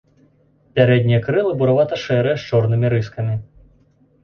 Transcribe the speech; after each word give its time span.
Пярэднія 0.79 1.19
крылы 1.27 1.51
буравата-шэрыя 1.61 2.35
з 2.41 2.51
чорнымі 2.51 2.87
рыскамі. 2.97 3.35